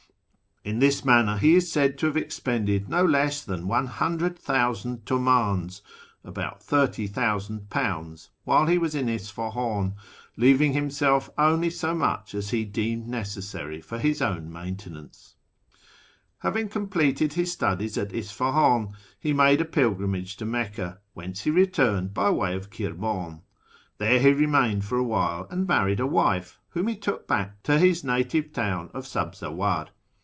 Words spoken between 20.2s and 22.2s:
to Mecca, whence he returned